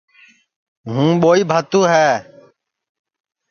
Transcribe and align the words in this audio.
ہوں 0.93 1.11
ٻوہی 1.21 1.41
بھاتو 1.49 1.81
ہے 1.91 2.09